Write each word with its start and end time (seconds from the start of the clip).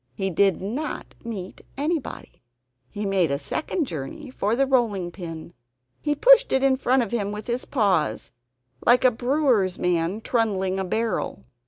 He 0.15 0.31
did 0.31 0.63
not 0.63 1.13
meet 1.23 1.61
anybody. 1.77 2.41
He 2.89 3.05
made 3.05 3.29
a 3.29 3.37
second 3.37 3.85
journey 3.85 4.31
for 4.31 4.55
the 4.55 4.65
rolling 4.65 5.11
pin. 5.11 5.53
He 6.01 6.15
pushed 6.15 6.51
it 6.51 6.63
in 6.63 6.77
front 6.77 7.03
of 7.03 7.11
him 7.11 7.31
with 7.31 7.45
his 7.45 7.65
paws, 7.65 8.31
like 8.83 9.05
a 9.05 9.11
brewer's 9.11 9.77
man 9.77 10.19
trundling 10.19 10.79
a 10.79 10.83
barrel. 10.83 11.43